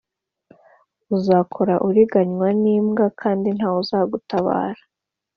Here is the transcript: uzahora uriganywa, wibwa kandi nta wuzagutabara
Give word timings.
uzahora 1.17 1.75
uriganywa, 1.87 2.47
wibwa 2.63 3.05
kandi 3.21 3.47
nta 3.57 3.67
wuzagutabara 3.73 4.81